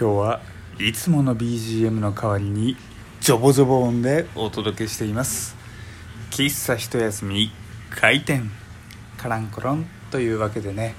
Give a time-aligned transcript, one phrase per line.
[0.00, 0.40] 今日は
[0.78, 2.76] いつもの BGM の代わりに
[3.20, 5.56] ジョボジョボ音でお届けしています。
[6.30, 7.50] 喫茶一休み
[7.90, 8.48] 開店
[9.16, 10.94] カランコロンというわけでね。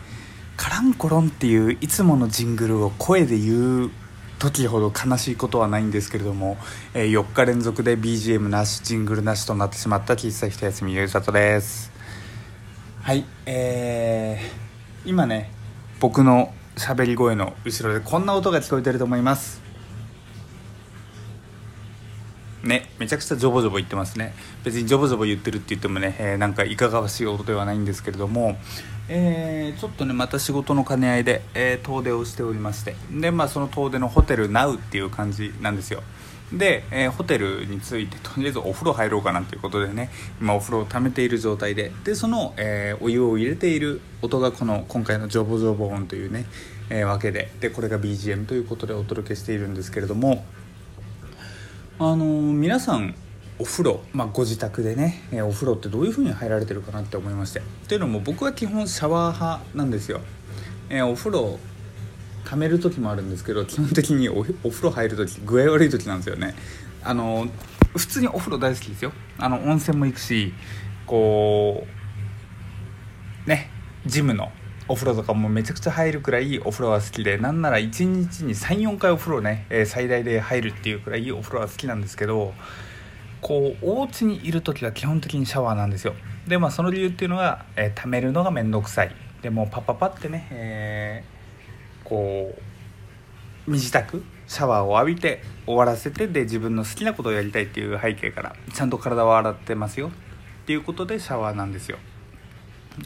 [0.57, 3.91] カランコロンっていういつものジングルを声で言う
[4.37, 6.57] 時ほど悲しいことはないんですけれども、
[6.93, 11.89] えー、4日連続で BGM なしジングルなしとなってしまった喫茶一休みゆうさとです。
[13.01, 15.49] はいえー、今ね
[16.01, 19.61] 僕の喋り声の後ろでこんな音が聞こえてると思います。
[22.63, 24.33] ねめちゃくちゃジョボジョボ言ってますね。
[24.63, 28.57] 別にジョボジョボ言ってるって言ってもね、えー、なんかいかがわしい音ではないんですけれども、
[29.07, 32.95] えー、ちょっとねまた仕事の兼ね合いで、えー、遠出をしておりまして。
[33.11, 36.03] でまあその遠出のホテルナウっていう感じなんですよ。
[36.53, 40.09] で、えー、ホテルに着いて とりあえずお風呂入ろうかなということでね
[40.41, 46.45] 今お風呂を溜めている状態ででその、えー、お湯を入れている音がこの今回の「ジョボジョボ音」というね、
[46.89, 50.45] えー、わけででこれが BGM ということでお届けしているんですけれども
[51.99, 53.13] あの皆さん
[53.59, 57.61] お風呂、まあ、ご自宅でね、えお風呂ってどういう風に入られてるかなって思いまして。
[57.89, 60.21] というのも僕は基本シャワー派なんですよ、
[60.89, 61.59] えお風呂
[62.45, 66.55] 溜める時もあるんですけど基本的にお風呂入る時具合悪い時なんですよね。
[67.03, 67.47] あの
[67.95, 69.11] 普通にお風呂大好きですよ。
[69.37, 70.53] あの温泉も行くし
[71.05, 71.85] こ
[73.45, 73.69] うね
[74.05, 74.51] ジムの
[74.87, 82.53] お風呂とかもめちゃくちゃ入るくらいお風呂は好きでなんなら1日に34回お風呂ね、え、最大で入るっていうくらいお風呂は好きなんですけど
[83.41, 86.15] こうお家にいる時は基本的にシャワーなんですよ。
[86.47, 89.15] でまあその理由っていうのは、えー、溜めるのが面倒くさい。
[89.41, 91.38] でもパパパってね、えー
[92.09, 92.53] こ
[93.67, 100.07] う身支度シャワーを浴びて終わらせてで自分の好きなことをやりたいっていう背景からちゃんと体を洗ってますよ。
[100.07, 100.11] っ
[100.65, 101.99] ていうことでシャワーなんですよ。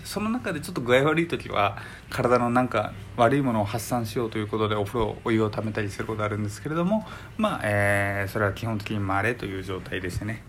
[0.06, 1.78] その中でちょっと具合悪い時は
[2.10, 7.06] 体のなんか悪いものを発散しようということでお風呂お湯をためたりすることあるんですけれども
[7.38, 10.44] まあ、えー、それは基本的にまれという状態でしてね。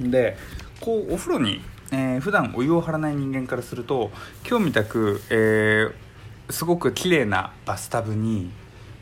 [0.00, 0.36] で
[0.80, 1.60] こうお風呂に、
[1.92, 4.10] えー、普段お湯を張らない人間からすると
[4.48, 6.07] 今日みたく、えー
[6.50, 8.50] すごく綺麗なバスタブに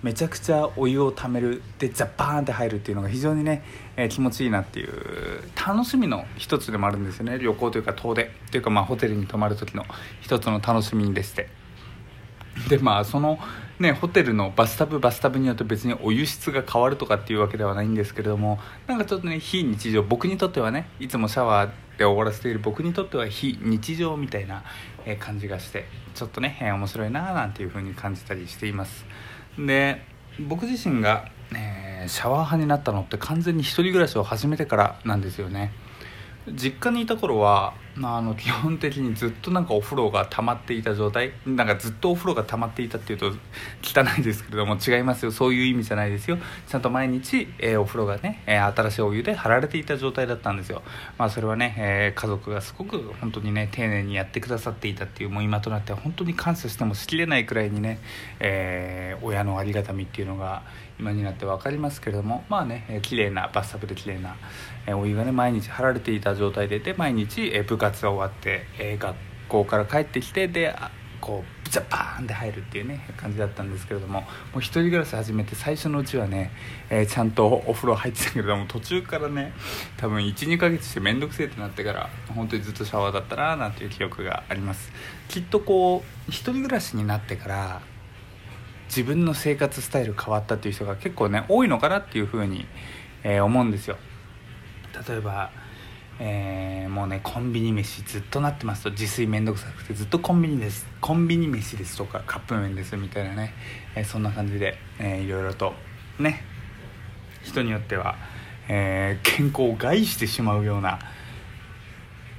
[0.03, 3.65] めちゃくちゃお湯をためるでザバーンって入るっていうのが非常にね、
[3.97, 7.39] えー、気持ちいいなっていう楽しみの一つでもあるんですよね。
[7.39, 9.85] 旅行というか遠出というかまあホテルに泊まる時の
[10.21, 11.49] 一つの楽しみでして。
[12.69, 13.38] でまあその
[13.78, 24.62] ねホテルのバスタブバスタブによって別にお湯質が変わるとかっていうわけではないんですけれどもなんかちょっとね非日常僕にとってはねいつもシャワーで終わらせている僕にとっては非日常みたいな
[25.19, 29.06] 感じがしてちょっとね面白いななんていう風に感じたりしています。
[29.59, 30.03] で
[30.38, 35.72] 僕自身が、えー、シャワー派になったのって完全に1人暮らしを始めてからなんですよね。
[36.53, 37.75] 実家にいた頃は、
[38.11, 41.33] あ、あの基本的にずっとなんかお風呂が溜まっていた状態。
[41.47, 43.33] なんかずっとお風呂が溜まっていたっていうと
[43.83, 45.33] 汚いですけれども違いますよ。
[45.33, 46.39] そういう意味じゃないですよ。
[46.69, 50.83] ちゃんと毎日、えー、お風呂がね、えー、新しいお湯で張られていた状態だったんですよ。
[51.19, 57.99] まあそれはね、えー、家族がすごく本当にね丁寧にやってくださっていたっていうもう今となっては本当に感謝してもしきれないくらいにね、
[58.41, 60.62] え親のありがたみっていうのが
[60.99, 64.37] 今になって分かりますけれどもまあね、えー、綺麗なバスタブで綺麗な、
[64.87, 69.17] え、お湯がね毎日張られていた状態でで毎日、えー、部活活が終わって、えー、学
[69.49, 70.75] 校から帰ってきてで
[71.21, 74.27] こうブチャバーンって入るっていうね感じだったんですけれどもも
[74.57, 76.51] う一人暮らし始めて最初のうちはね、
[76.91, 79.53] えー、ちゃんとお風呂入ってたけれども途中からね
[79.97, 84.93] 多分12ヶ月して面倒くせえってなってから本当にずっとシャワーだったななんていう記憶があります。
[85.29, 87.81] きっとこう一人暮らしになってから
[88.89, 92.67] 自分の生活スタイル変わったっていう人が結構ね多いのかなっていうふうに、
[93.25, 93.97] えー、思うんですよ。
[95.09, 95.51] 例えば、
[96.19, 103.53] えー、もうねコンビニ飯ずっとなってますと自炊めんどくさくてずっとコンビニですコンビニ飯ですとかカップ麺ですみたいなね、
[103.94, 105.75] えー、そんな感じで、えー、いろいろと
[106.19, 106.43] ね
[107.43, 108.16] 人によっては、
[108.69, 110.99] えー、健康を害してしまうような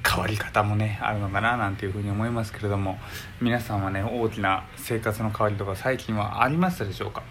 [0.06, 2.98] 変わり方もねあるのかななんていうふうに思いますけれども
[3.40, 7.22] 皆さんはね大きな生活の変わりとか最近はありましたでしょうか？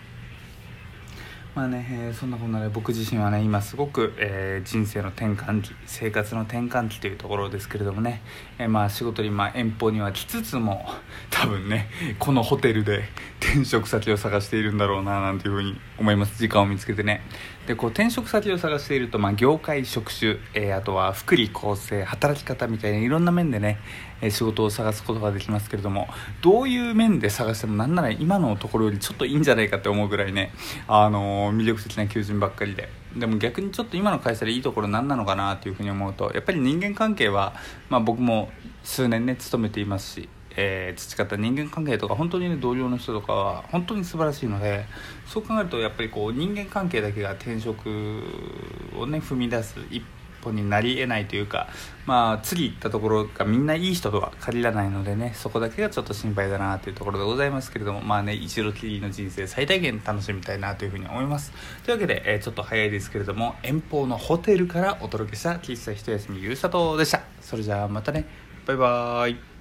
[1.57, 8.21] まあね、えー、そんなこんなで僕自身はね今すごく、えー、人生の転換期生活の転換期というところですけれどもね、
[8.59, 10.86] えー、まあ仕事にまあ遠方には来つつも
[11.31, 11.89] 多分ね
[12.19, 13.06] このホテルで
[13.39, 16.38] 転職先を探しているんだろうななんていうふうに思います。
[16.38, 17.22] 時間を見つけてね。
[17.68, 23.78] でこう転職先を探していると、まあ、業界職種、えー、あとは福利厚生働き方みたいないろんな面でね、
[24.22, 26.07] えー、仕事を探すことができますけれども
[26.42, 30.54] どういう面で探してもなんなら今のところよりちょっといいんじゃないかって思うぐらいね、
[30.88, 32.89] あのー、魅力的な求人ばっかりで。
[33.18, 37.56] でも逆にちょっと今の会社でいいところ何なのかなっていうふうに思うとやっぱり人間関係は、
[37.89, 38.50] まあ、僕も
[38.84, 44.86] 数年ね勤めていますしえー、培った人間関係とか本当にね同僚の人とかは本当に素晴らしいので
[45.25, 47.88] そう考えるとやっぱりこう人間関係だけが転職
[48.98, 50.04] をね踏み出す一
[50.42, 51.68] 歩になり得ないというか
[52.07, 61.51] まあ次行ったところがみんないい人とは限らないのでねそこだけがちょっと心配だなというところでございますけれどもまあね一度きりの人生最大限楽しみたいなというふうに思います。
[61.83, 67.21] というわけで、えー、ちょっと早いですけれども遠方のホテルからお届けした喫茶一休みゆうさとでした。
[67.42, 68.25] それじゃあまたね。
[68.65, 69.56] バイバーイ。